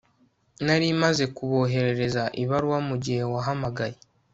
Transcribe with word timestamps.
nari 0.65 0.87
maze 1.03 1.23
kuboherereza 1.35 2.23
ibaruwa 2.43 2.79
mugihe 2.87 3.21
wahamagaye 3.33 3.97